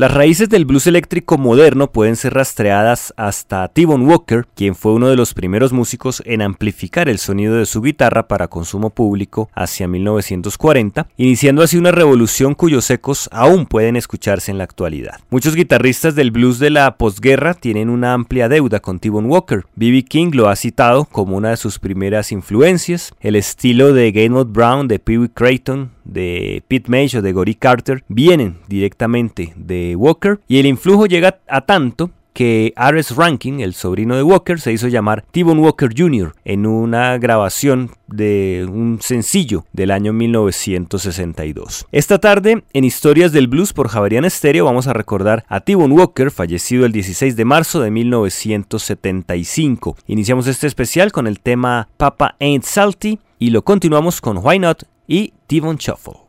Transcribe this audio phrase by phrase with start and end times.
[0.00, 5.08] Las raíces del blues eléctrico moderno pueden ser rastreadas hasta T-Bone Walker, quien fue uno
[5.10, 9.88] de los primeros músicos en amplificar el sonido de su guitarra para consumo público hacia
[9.88, 15.20] 1940, iniciando así una revolución cuyos ecos aún pueden escucharse en la actualidad.
[15.28, 19.66] Muchos guitarristas del blues de la posguerra tienen una amplia deuda con T-Bone Walker.
[19.74, 20.04] B.B.
[20.04, 23.12] King lo ha citado como una de sus primeras influencias.
[23.20, 27.54] El estilo de Gaynor Brown, de Pee Wee Creighton, de Pete Mage o de Gory
[27.54, 33.74] Carter vienen directamente de Walker y el influjo llega a tanto que Ares Rankin, el
[33.74, 36.34] sobrino de Walker, se hizo llamar T-Bone Walker Jr.
[36.44, 41.86] en una grabación de un sencillo del año 1962.
[41.92, 46.30] Esta tarde, en Historias del Blues por Javerian Stereo, vamos a recordar a T-Bone Walker,
[46.30, 49.96] fallecido el 16 de marzo de 1975.
[50.06, 54.84] Iniciamos este especial con el tema Papa Ain't Salty y lo continuamos con Why Not
[55.08, 56.20] y T-Bone Shuffle.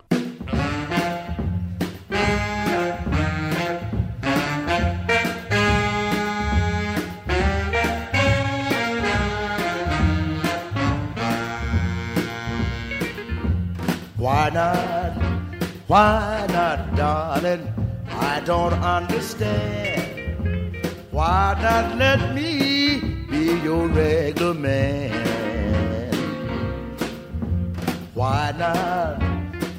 [14.18, 15.14] Why not?
[15.88, 17.68] Why not, darling?
[18.08, 20.38] I don't understand.
[21.12, 25.41] Why not let me be your regular man?
[28.14, 29.24] Why not?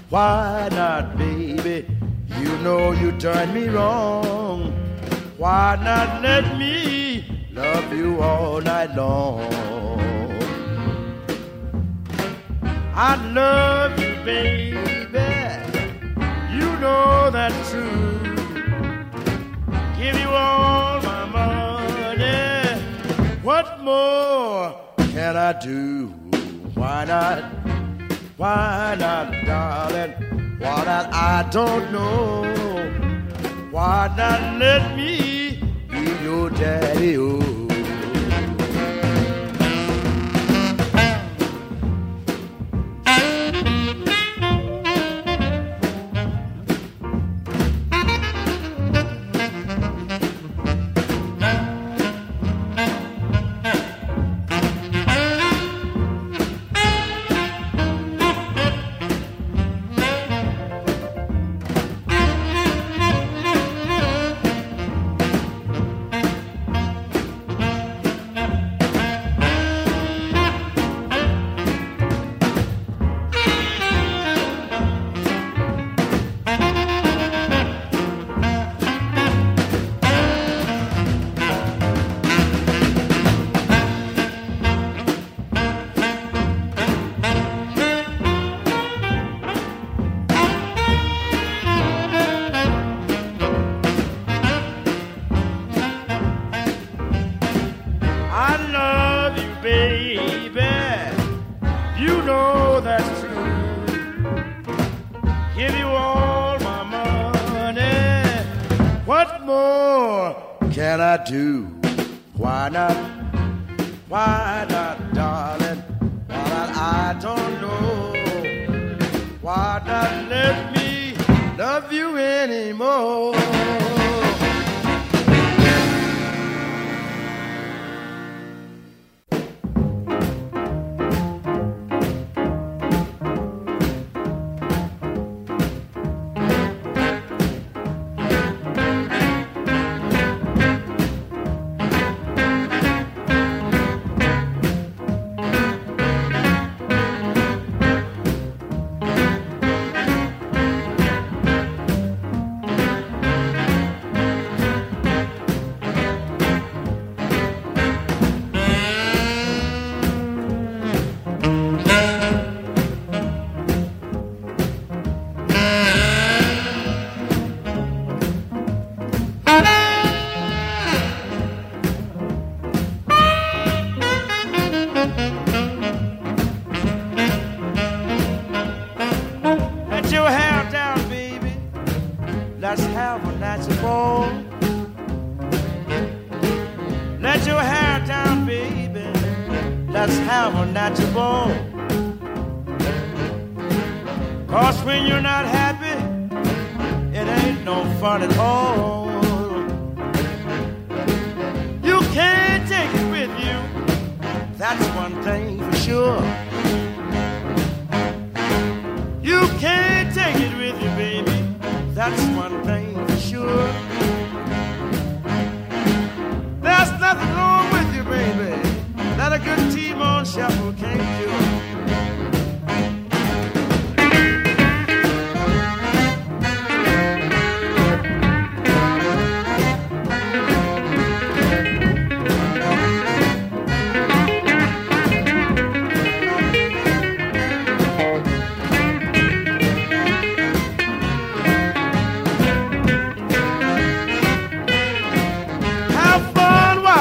[0.09, 1.87] Why not, baby?
[2.41, 4.73] You know you done me wrong.
[5.37, 9.53] Why not let me love you all night long?
[12.95, 14.79] I love you, baby.
[16.57, 18.19] You know that's true.
[19.99, 22.81] Give you all my money.
[23.43, 24.75] What more
[25.13, 26.07] can I do?
[26.75, 27.82] Why not?
[28.37, 30.13] Why not, darling?
[30.59, 31.13] Why not?
[31.13, 32.43] I don't know.
[33.71, 37.17] Why not let me be your daddy?
[37.19, 37.62] Oh.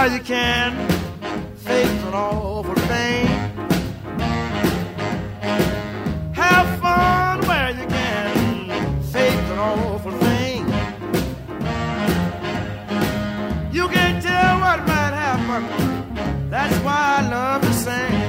[0.01, 0.87] sure you can
[1.57, 3.27] face an awful thing.
[6.33, 10.61] Have fun where you can face an awful thing.
[13.71, 16.49] You can't tell what might happen.
[16.49, 18.20] That's why I love to sing.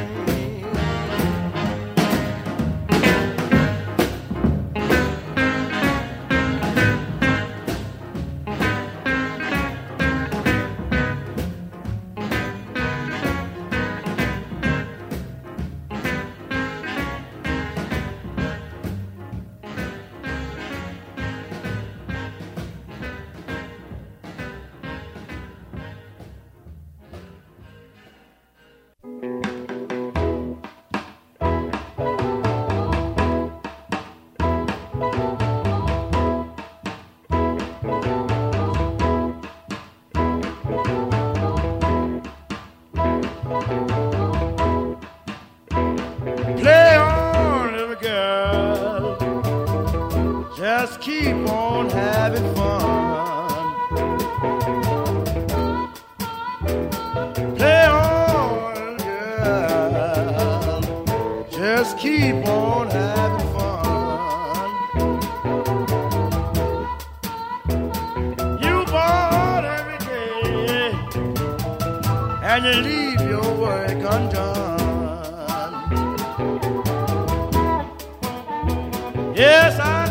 [79.34, 80.01] Yes, I.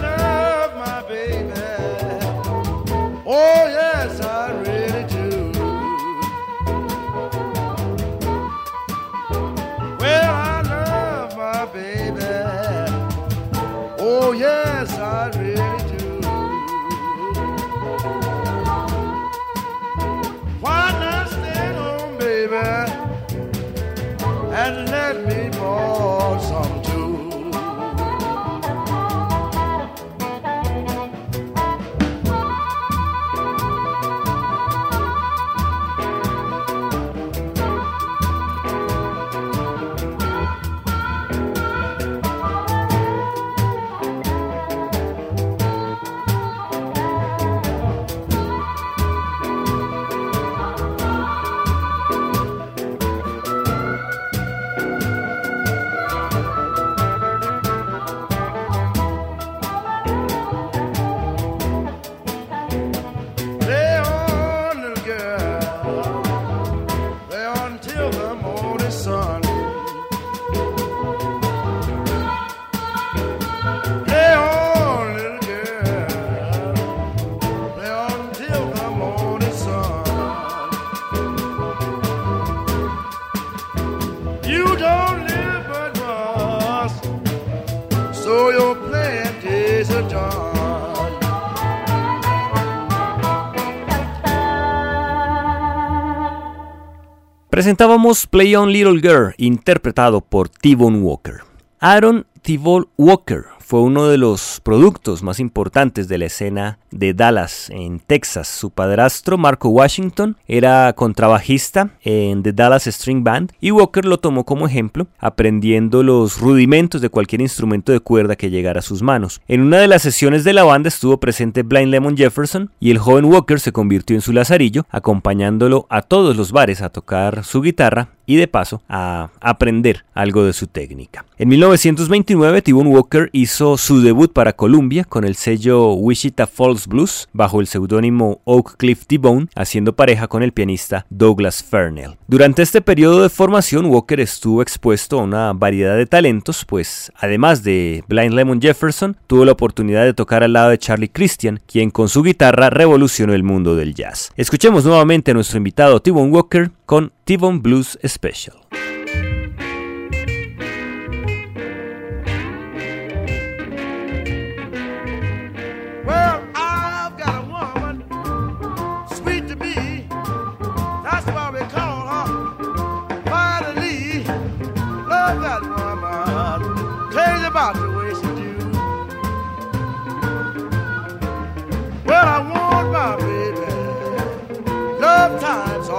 [97.61, 101.41] Presentábamos Play On Little Girl, interpretado por T-Bone Walker.
[101.79, 107.69] Aaron T-Bone Walker fue uno de los productos más importantes de la escena de Dallas,
[107.69, 108.49] en Texas.
[108.49, 114.43] Su padrastro, Marco Washington, era contrabajista en The Dallas String Band y Walker lo tomó
[114.43, 119.39] como ejemplo, aprendiendo los rudimentos de cualquier instrumento de cuerda que llegara a sus manos.
[119.47, 122.97] En una de las sesiones de la banda estuvo presente Blind Lemon Jefferson y el
[122.97, 127.61] joven Walker se convirtió en su lazarillo, acompañándolo a todos los bares a tocar su
[127.61, 131.25] guitarra y de paso a aprender algo de su técnica.
[131.37, 137.29] En 1929 T-Bone Walker hizo su debut para Columbia con el sello Wichita Falls Blues
[137.31, 142.17] bajo el seudónimo Oak Cliff T-Bone, haciendo pareja con el pianista Douglas Fernell.
[142.27, 147.63] Durante este periodo de formación Walker estuvo expuesto a una variedad de talentos, pues además
[147.63, 151.91] de Blind Lemon Jefferson, tuvo la oportunidad de tocar al lado de Charlie Christian, quien
[151.91, 154.31] con su guitarra revolucionó el mundo del jazz.
[154.35, 158.55] Escuchemos nuevamente a nuestro invitado T-Bone Walker con T-Bone Blues Special.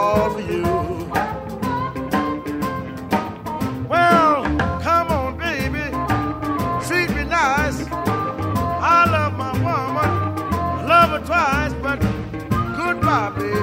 [0.03, 0.63] All for you.
[3.89, 4.43] Well,
[4.87, 5.85] come on, baby,
[6.87, 7.79] treat me nice.
[8.95, 10.11] I love my woman,
[10.89, 12.01] love her twice, but
[12.77, 13.62] goodbye, baby.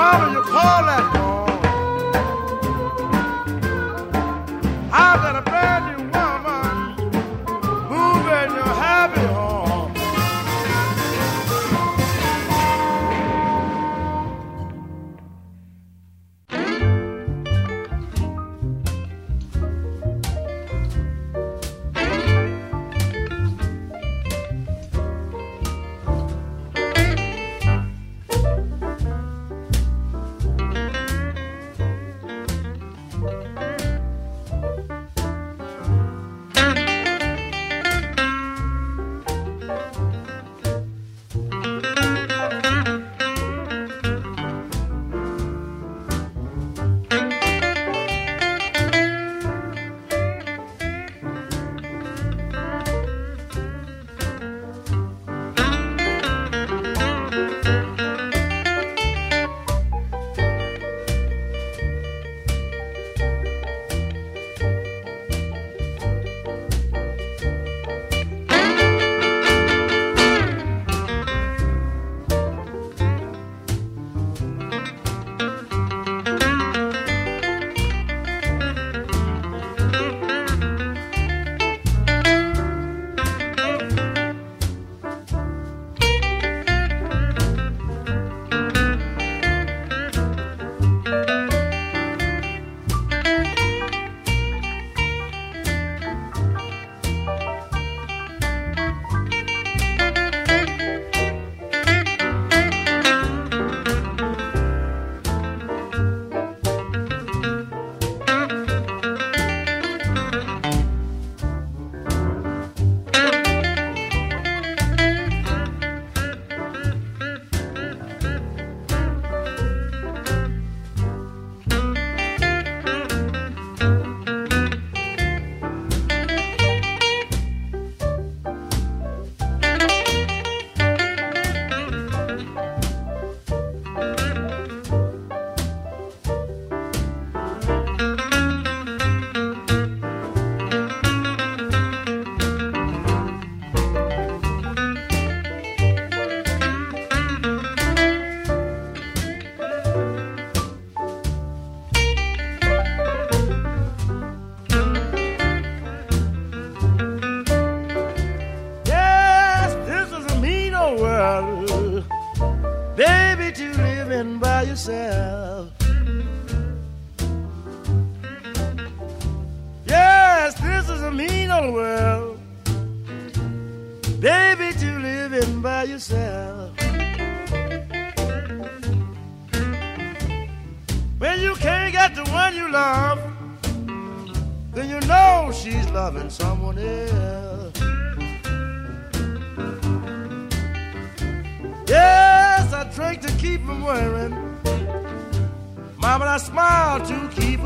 [0.00, 1.19] Mama, you call that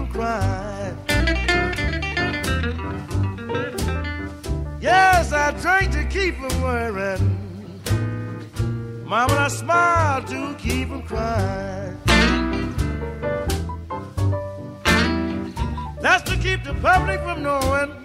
[0.08, 0.96] crying.
[4.80, 7.40] Yes, I drink to keep from worrying.
[9.04, 11.96] Mama, I smile to keep from crying.
[16.00, 18.04] That's to keep the public from knowing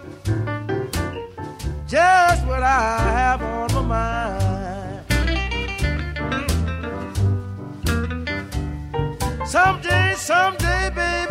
[1.88, 4.69] just what I have on my mind.
[9.47, 11.29] Someday, someday, baby,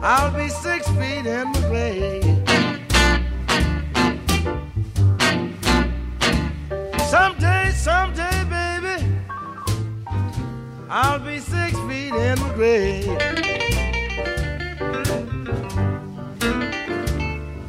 [0.00, 2.22] I'll be six feet in the grave.
[7.08, 9.04] Someday, someday, baby,
[10.88, 13.18] I'll be six feet in the grave.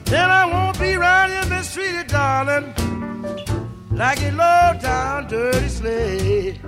[0.05, 2.73] Then I won't be round here mistreated, darling,
[3.91, 6.59] like a low down dirty slave.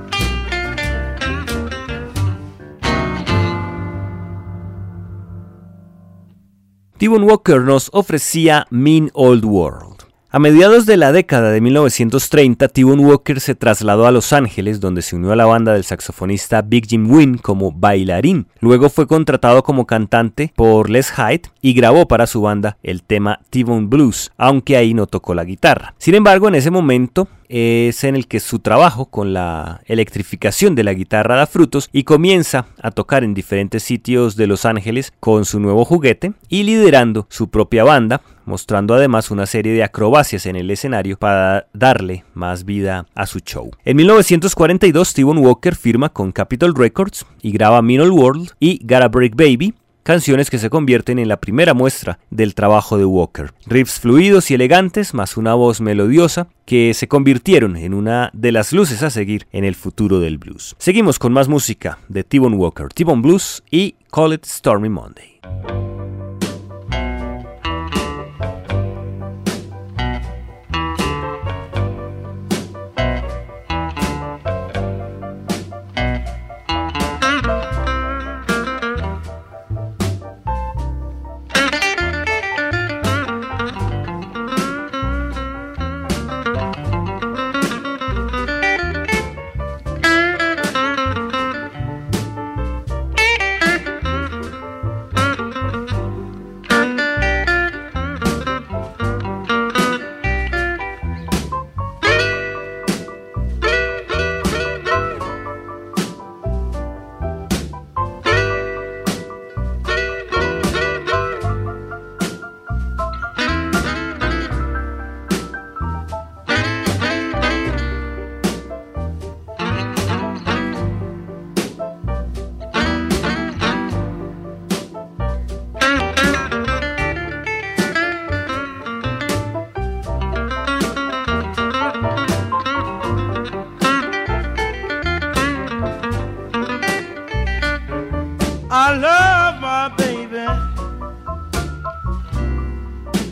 [7.01, 10.03] Devon Walker nos ofrecía Mean Old World.
[10.29, 15.01] A mediados de la década de 1930, T-Bone Walker se trasladó a Los Ángeles, donde
[15.01, 18.45] se unió a la banda del saxofonista Big Jim Wynn como bailarín.
[18.59, 23.39] Luego fue contratado como cantante por Les Hyde y grabó para su banda el tema
[23.49, 25.95] T-Bone Blues, aunque ahí no tocó la guitarra.
[25.97, 30.85] Sin embargo, en ese momento es en el que su trabajo con la electrificación de
[30.85, 35.43] la guitarra da frutos y comienza a tocar en diferentes sitios de Los Ángeles con
[35.43, 40.55] su nuevo juguete y liderando su propia banda, mostrando además una serie de acrobacias en
[40.55, 43.69] el escenario para darle más vida a su show.
[43.83, 49.35] En 1942, Steven Walker firma con Capitol Records y graba Mean World y Gotta Break
[49.35, 53.53] Baby, canciones que se convierten en la primera muestra del trabajo de Walker.
[53.65, 58.73] Riffs fluidos y elegantes, más una voz melodiosa, que se convirtieron en una de las
[58.73, 60.75] luces a seguir en el futuro del blues.
[60.77, 65.90] Seguimos con más música de T-Bone Walker, T-Bone Blues y Call It Stormy Monday.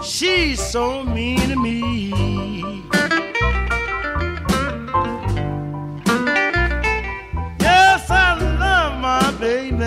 [0.03, 2.09] She's so mean to me.
[7.59, 9.85] Yes, I love my baby.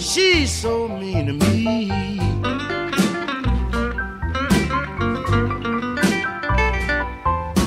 [0.00, 2.18] She's so mean to me.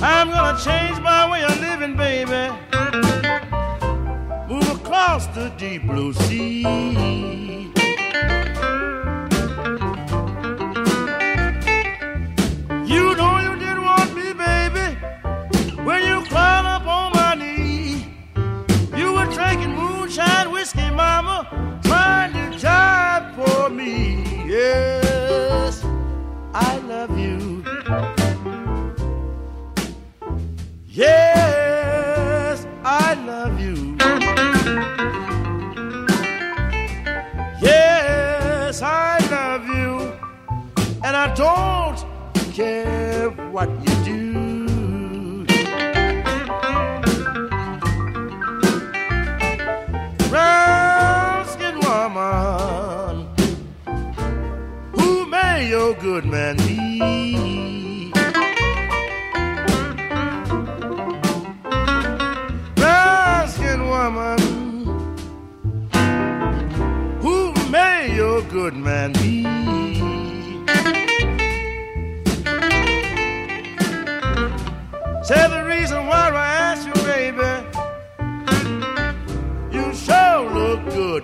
[0.01, 2.55] I'm gonna change my way of living, baby
[4.55, 7.24] move across the deep blue sea.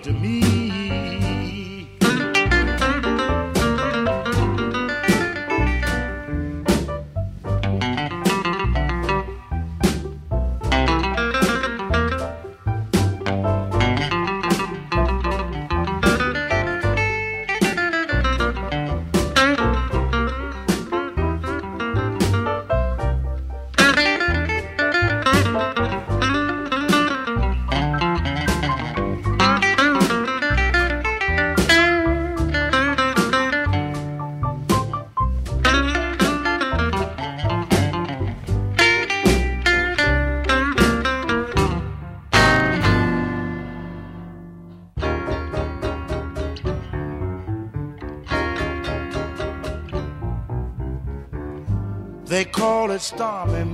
[0.02, 0.41] To me.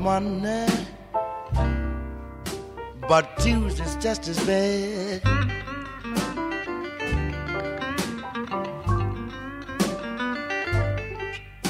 [0.09, 0.67] Monday,
[3.07, 5.21] but Tuesday's just as bad.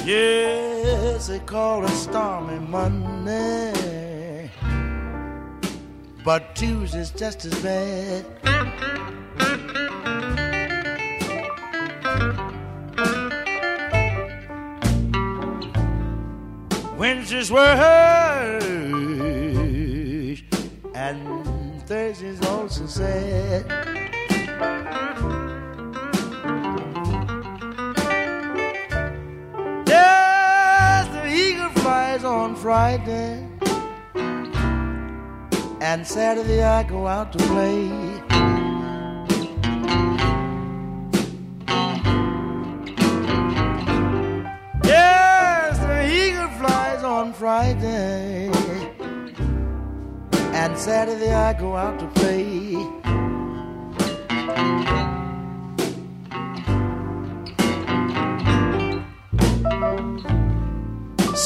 [0.07, 4.48] Yes, they call it stormy Monday,
[6.24, 8.24] but Tuesday's just as bad.
[16.96, 17.77] Wednesdays were
[32.48, 33.46] on Friday,
[35.82, 37.84] and Saturday I go out to play.
[44.82, 48.50] Yes, the eagle flies on Friday,
[50.54, 52.76] and Saturday I go out to play.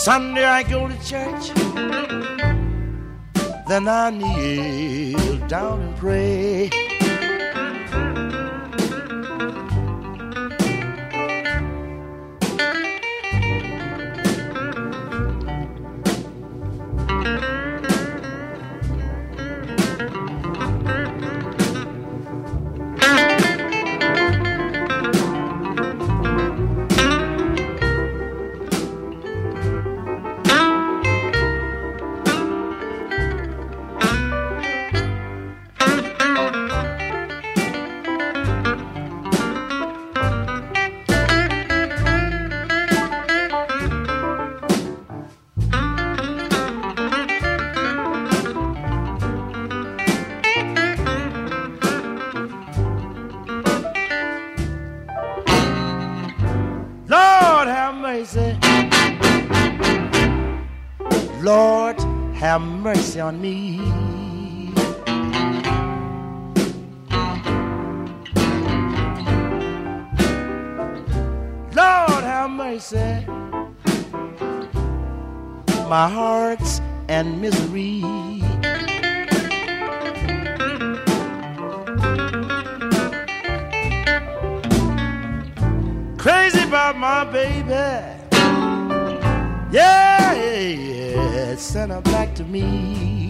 [0.04, 1.54] Sunday I go to church,
[3.68, 6.91] then I kneel down and pray.
[75.90, 78.00] My heart's and misery.
[86.16, 87.68] Crazy about my baby.
[89.70, 91.56] Yeah, yeah, yeah.
[91.56, 93.21] Send her back to me.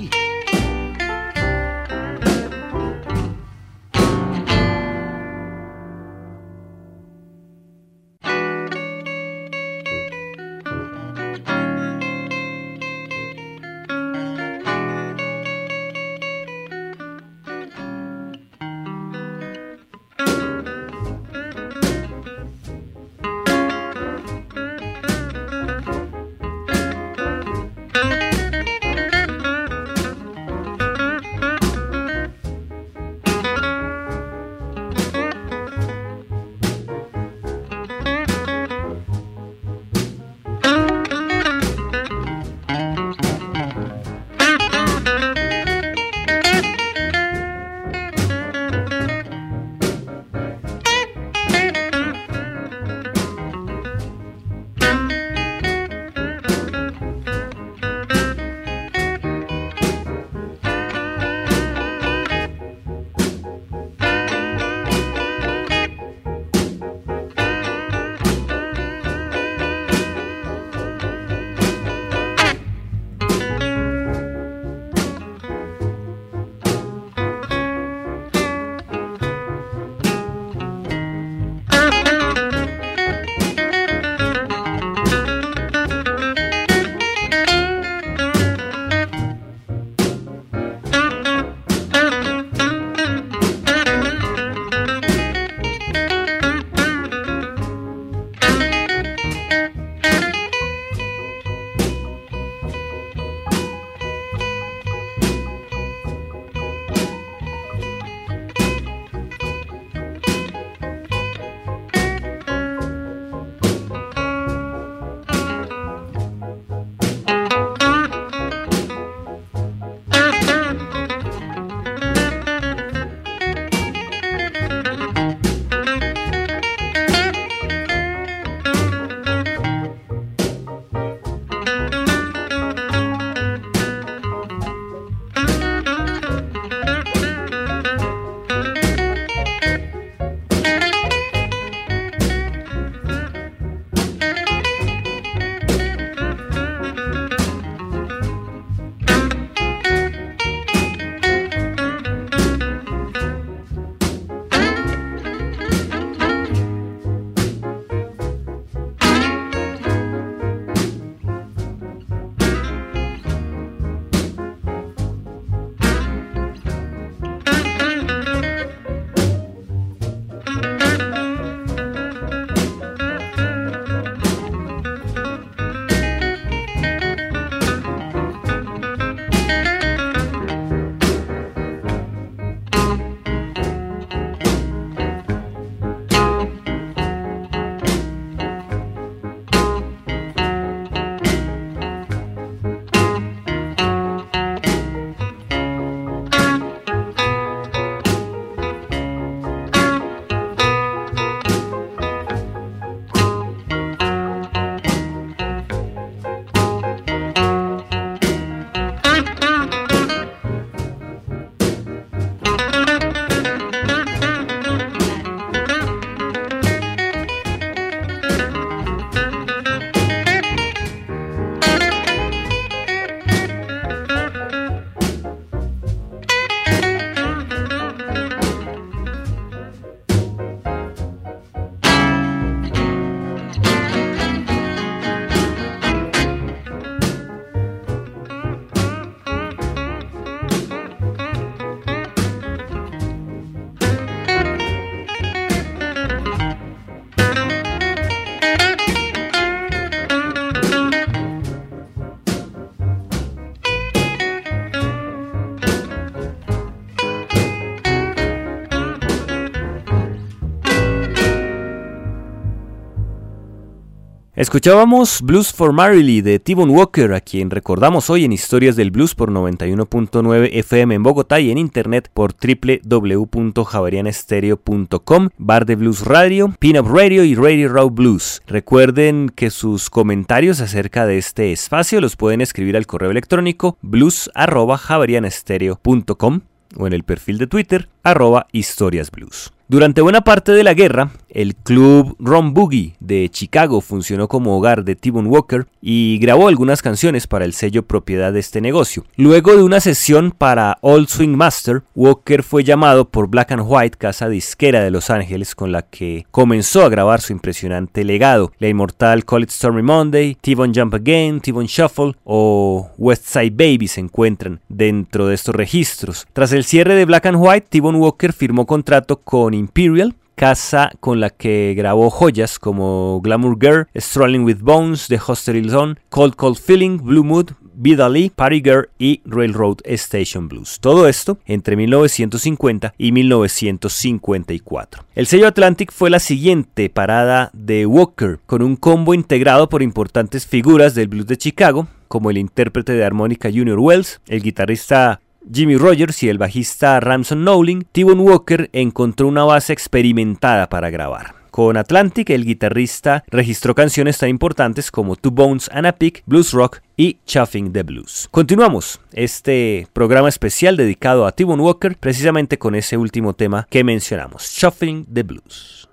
[264.42, 269.14] Escuchábamos Blues for Marily de T-Bone Walker, a quien recordamos hoy en Historias del Blues
[269.14, 276.88] por 91.9 FM en Bogotá y en internet por www.javerianestereo.com, Bar de Blues Radio, Pinup
[276.88, 278.42] Radio y Radio Raw Blues.
[278.48, 286.40] Recuerden que sus comentarios acerca de este espacio los pueden escribir al correo electrónico blues.javerianestereo.com
[286.76, 289.52] o en el perfil de Twitter arroba historiasblues.
[289.72, 294.84] Durante buena parte de la guerra, el club Ron Boogie de Chicago funcionó como hogar
[294.84, 299.06] de T-Bone Walker y grabó algunas canciones para el sello propiedad de este negocio.
[299.16, 303.96] Luego de una sesión para Old Swing Master, Walker fue llamado por Black and White,
[303.96, 308.52] casa disquera de Los Ángeles, con la que comenzó a grabar su impresionante legado.
[308.58, 313.88] La inmortal Call It Stormy Monday, T-Bone Jump Again, T-Bone Shuffle o West Side Baby
[313.88, 316.26] se encuentran dentro de estos registros.
[316.34, 321.30] Tras el cierre de Black and White, Walker firmó contrato con Imperial, casa con la
[321.30, 326.98] que grabó joyas como Glamour Girl, Strolling with Bones, The Hostel Zone, Cold Cold Feeling,
[326.98, 330.78] Blue Mood, Vidali, Party Girl y Railroad Station Blues.
[330.80, 335.04] Todo esto entre 1950 y 1954.
[335.14, 340.46] El sello Atlantic fue la siguiente parada de Walker, con un combo integrado por importantes
[340.46, 345.76] figuras del blues de Chicago, como el intérprete de armónica Junior Wells, el guitarrista Jimmy
[345.76, 351.34] Rogers y el bajista Ramson Nowling, T-Bone Walker encontró una base experimentada para grabar.
[351.50, 356.52] Con Atlantic, el guitarrista registró canciones tan importantes como Two Bones and a Pig, Blues
[356.52, 358.28] Rock y Chuffing the Blues.
[358.30, 364.54] Continuamos este programa especial dedicado a T-Bone Walker precisamente con ese último tema que mencionamos,
[364.54, 365.88] Chuffing the Blues.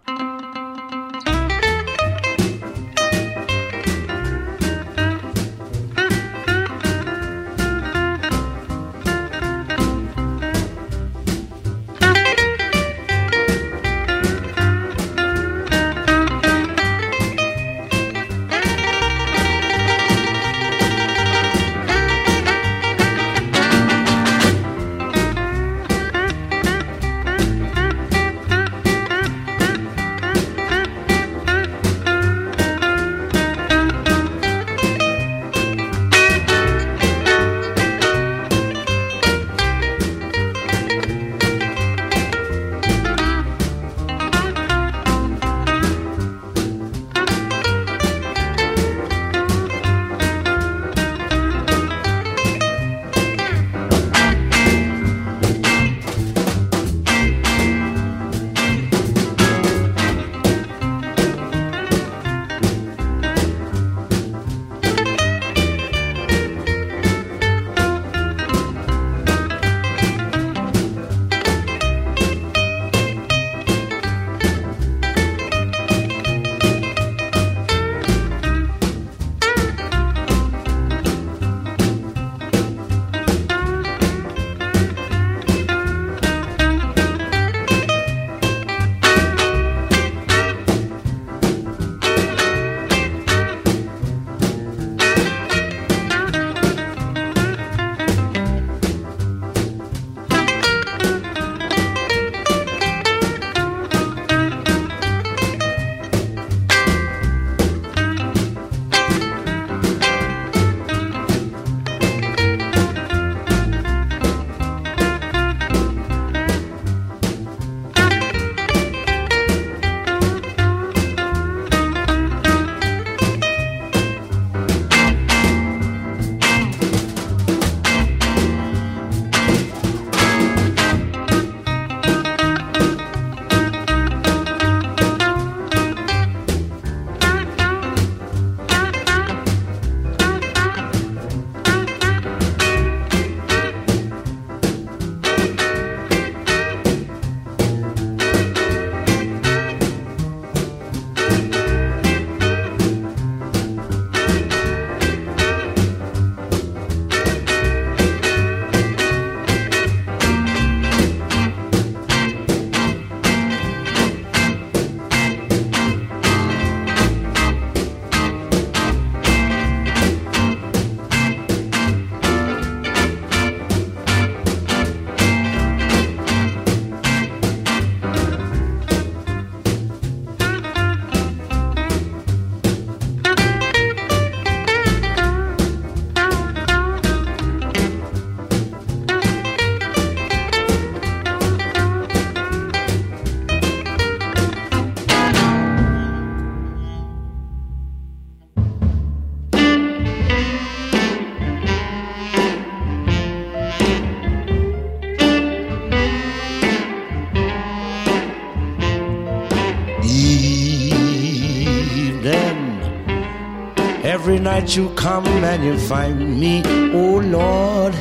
[214.69, 216.61] You come and you find me,
[216.93, 217.95] oh Lord.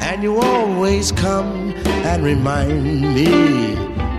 [0.00, 1.74] And you always come
[2.06, 3.26] and remind me,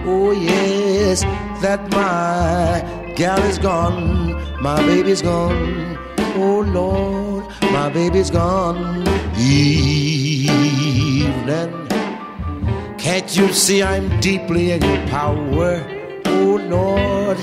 [0.05, 1.21] oh yes,
[1.61, 2.83] that my
[3.15, 5.97] gal is gone, my baby's gone,
[6.35, 9.07] oh Lord, my baby's gone.
[9.37, 9.87] Evening,
[12.97, 15.81] can't you see I'm deeply in your power,
[16.25, 17.37] oh Lord?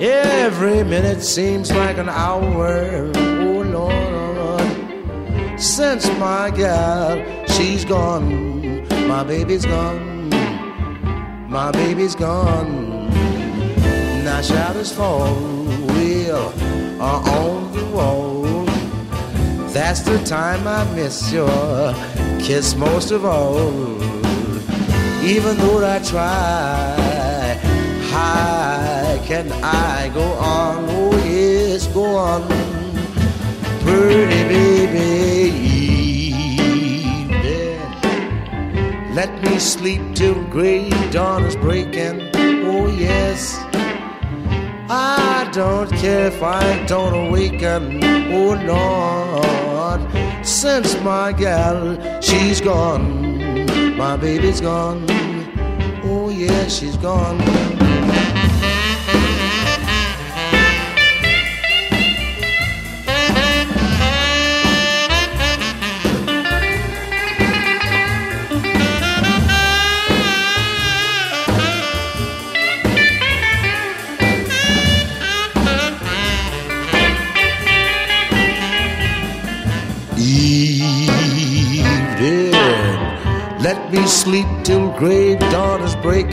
[0.00, 5.60] Every minute seems like an hour, oh Lord.
[5.60, 10.30] Since my gal, she's gone, my baby's gone,
[11.48, 13.08] my baby's gone.
[14.24, 15.32] Now shadows fall,
[15.94, 16.52] we are
[16.98, 18.64] on the wall.
[19.68, 21.94] That's the time I miss your
[22.40, 23.70] kiss most of all.
[25.22, 27.03] Even though I try,
[28.14, 30.86] how can I go on?
[30.88, 32.42] Oh yes, go on,
[33.84, 35.14] pretty baby.
[39.18, 42.16] Let me sleep till gray dawn is breaking.
[42.72, 43.58] Oh yes.
[44.90, 47.82] I don't care if I don't awaken,
[48.38, 50.00] oh Lord.
[50.46, 51.78] Since my gal,
[52.20, 53.06] she's gone,
[53.96, 55.06] my baby's gone,
[56.04, 57.38] oh yeah, she's gone.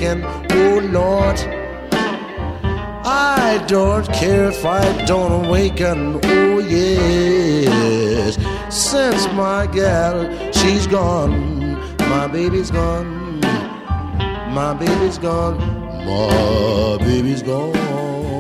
[0.03, 1.37] Oh Lord.
[3.03, 8.37] I don't care if I don't awaken, oh yes.
[8.69, 13.39] Since my gal, she's gone, my baby's gone,
[14.53, 15.57] my baby's gone,
[16.05, 18.30] my baby's gone.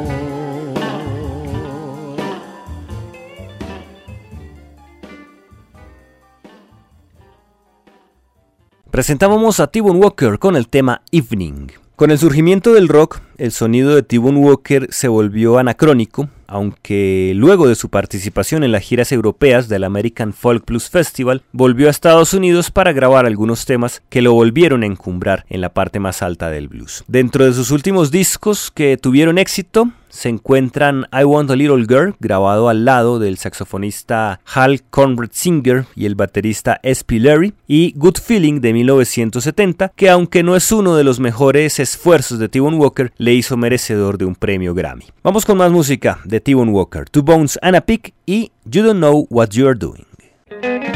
[8.91, 11.67] Presentábamos a T-Bone Walker con el tema Evening.
[11.95, 17.69] Con el surgimiento del rock, el sonido de T-Bone Walker se volvió anacrónico, aunque luego
[17.69, 22.33] de su participación en las giras europeas del American Folk Plus Festival, volvió a Estados
[22.33, 26.49] Unidos para grabar algunos temas que lo volvieron a encumbrar en la parte más alta
[26.49, 27.05] del blues.
[27.07, 32.15] Dentro de sus últimos discos que tuvieron éxito, se encuentran I Want a Little Girl,
[32.19, 37.19] grabado al lado del saxofonista Hal Conrad Singer y el baterista S.P.
[37.19, 42.37] Larry, y Good Feeling de 1970, que aunque no es uno de los mejores esfuerzos
[42.37, 45.05] de T-Bone Walker, le hizo merecedor de un premio Grammy.
[45.23, 48.99] Vamos con más música de T-Bone Walker, Two Bones and a Pick y You Don't
[48.99, 50.90] Know What You're Doing.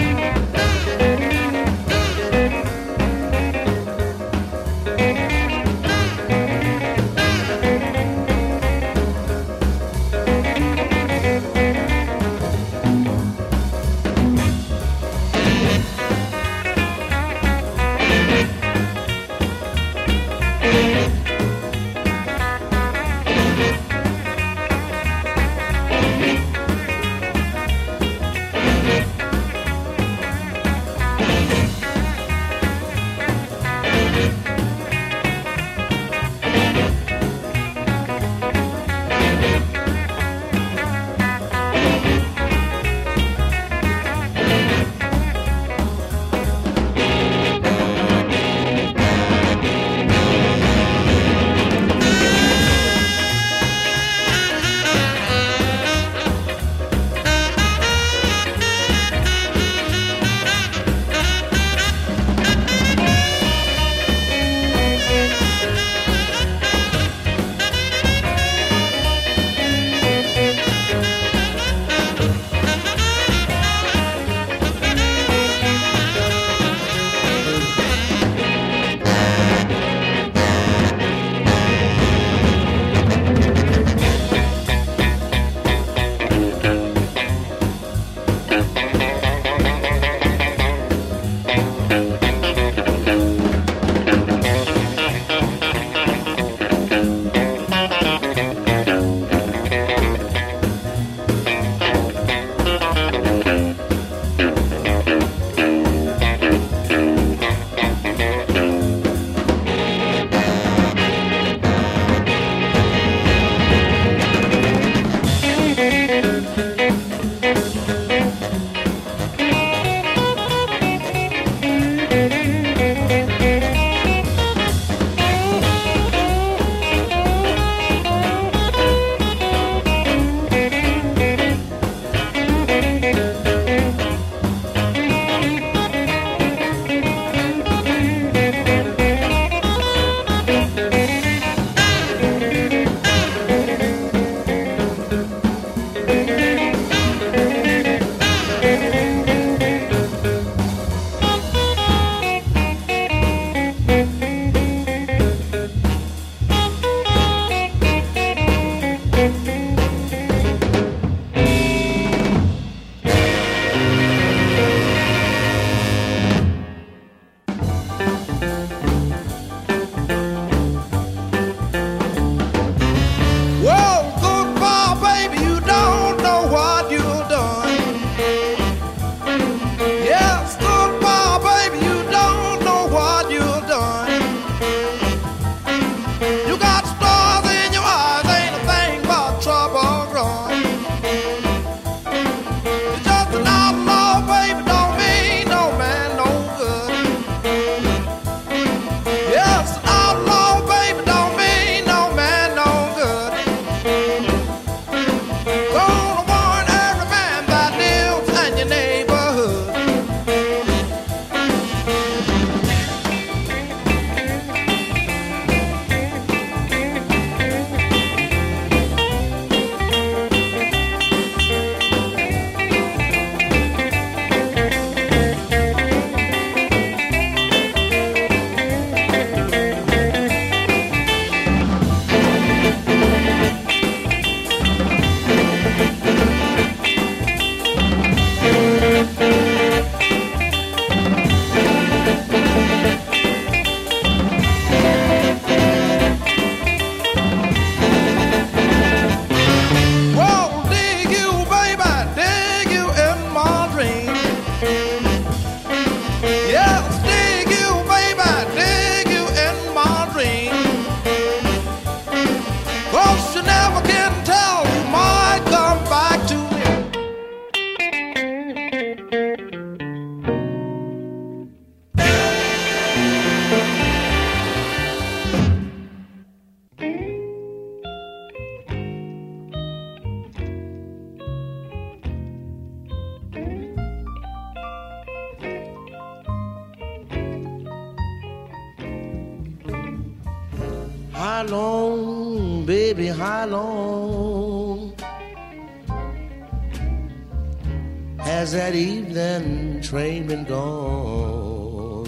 [300.25, 302.05] Train been gone?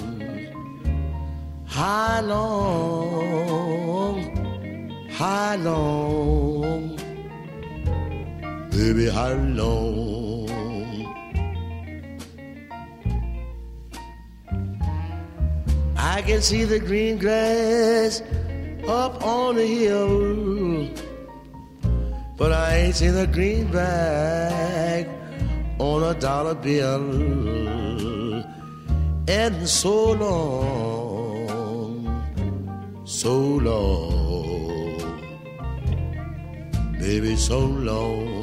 [1.66, 3.42] How long,
[5.10, 6.98] how long,
[8.72, 10.48] baby, how long?
[15.96, 18.22] I can see the green grass
[18.88, 20.90] up on the hill.
[22.38, 25.08] But I ain't seen a greenback
[25.80, 28.44] on a dollar bill
[29.28, 31.04] and so long,
[33.06, 34.98] so long,
[37.00, 38.38] baby, so long.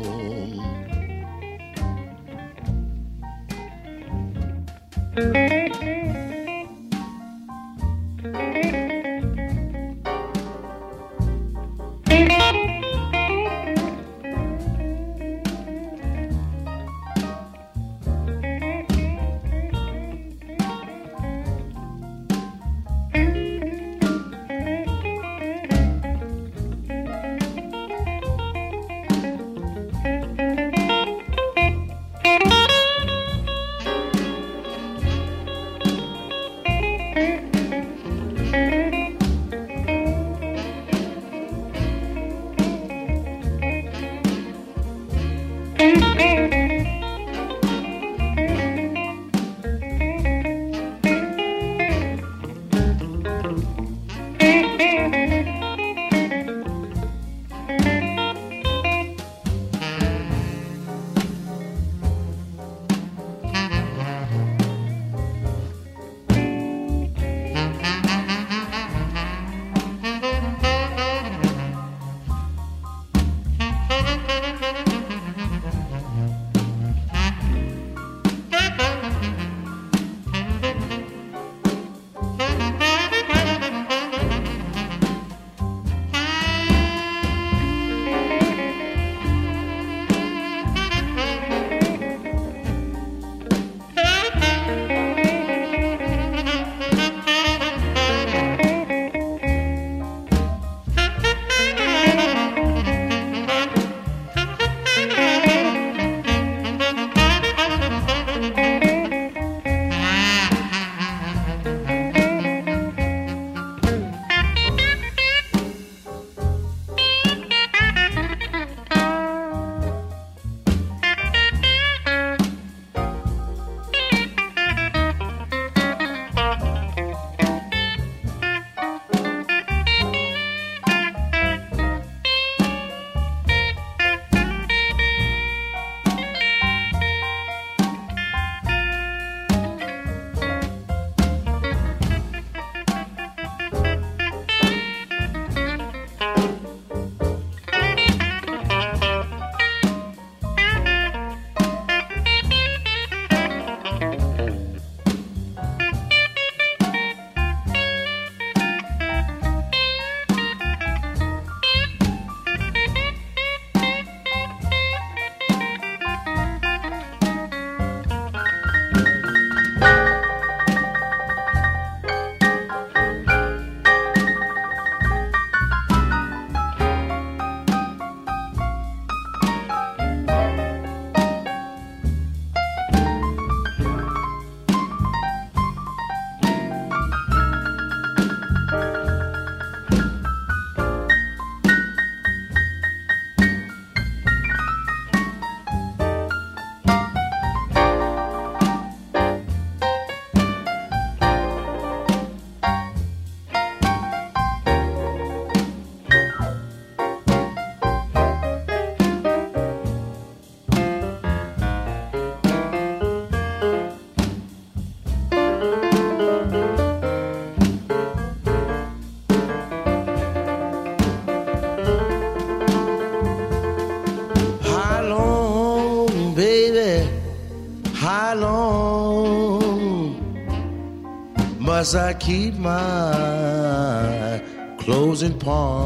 [231.84, 234.42] Must I keep my
[234.78, 235.83] closing pawn?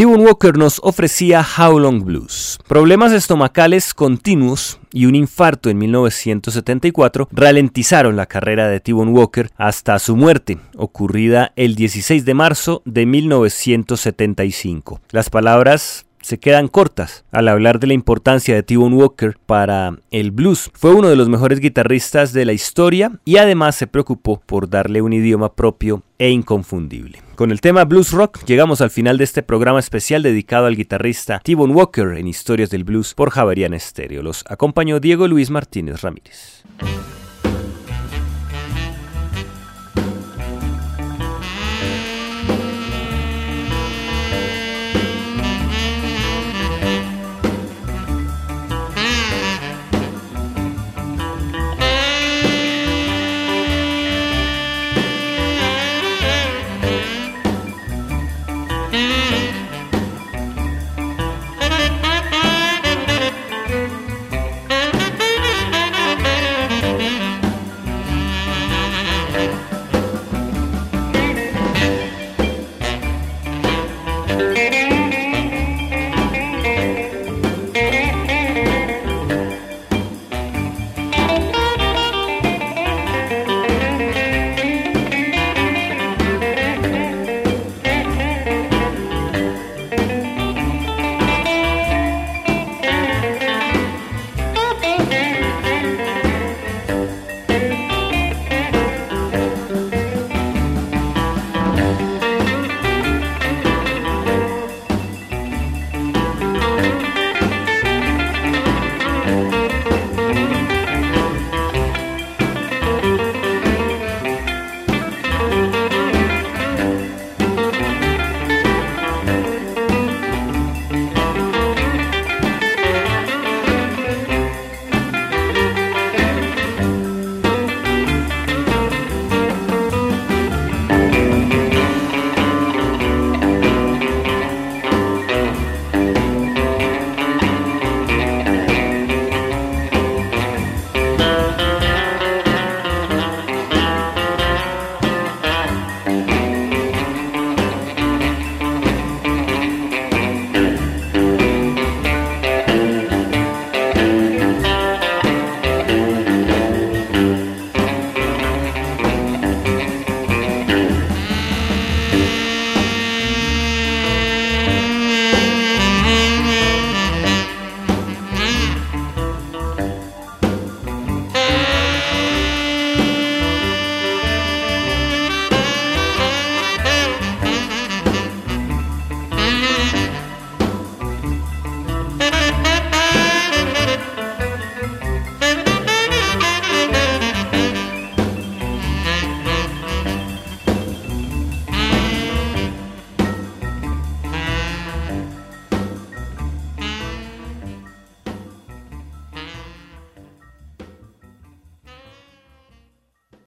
[0.00, 2.58] T-Bone Walker nos ofrecía How Long Blues.
[2.66, 9.98] Problemas estomacales continuos y un infarto en 1974 ralentizaron la carrera de T-Bone Walker hasta
[9.98, 15.02] su muerte, ocurrida el 16 de marzo de 1975.
[15.10, 20.30] Las palabras se quedan cortas al hablar de la importancia de T-Bone Walker para el
[20.30, 20.70] blues.
[20.74, 25.02] Fue uno de los mejores guitarristas de la historia y además se preocupó por darle
[25.02, 27.22] un idioma propio e inconfundible.
[27.36, 31.40] Con el tema Blues Rock llegamos al final de este programa especial dedicado al guitarrista
[31.42, 34.22] T-Bone Walker en Historias del Blues por Javerian Stereo.
[34.22, 36.64] Los acompañó Diego Luis Martínez Ramírez.